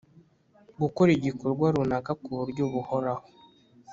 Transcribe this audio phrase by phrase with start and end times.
[0.81, 3.25] gukora igikorwa runaka ku buryo buhoraho